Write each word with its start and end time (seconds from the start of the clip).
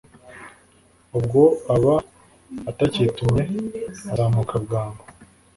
ubwo 1.17 1.41
aba 1.75 1.95
atacyitumye 2.69 3.43
azamuka 4.11 4.55
bwangu 4.63 5.03